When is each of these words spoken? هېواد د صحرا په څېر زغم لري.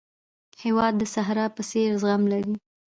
هېواد 0.63 0.93
د 0.97 1.03
صحرا 1.13 1.45
په 1.55 1.61
څېر 1.69 1.89
زغم 2.01 2.23
لري. 2.33 2.55